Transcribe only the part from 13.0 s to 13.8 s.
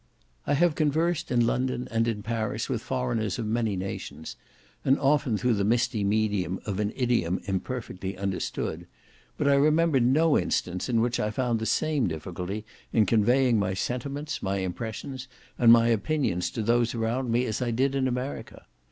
conveying my